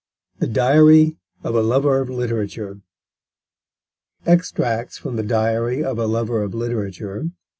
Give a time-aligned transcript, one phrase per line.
[0.39, 2.81] THE DIARY OF A LOVER OF LITERATURE
[4.25, 7.25] EXTRACTS FROM THE DIARY OF A LOVER OF LITERATURE.